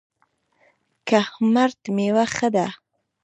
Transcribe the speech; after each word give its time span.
کهمرد 1.07 1.81
میوه 1.95 2.25
ښه 2.35 2.47
ده؟ 2.55 2.67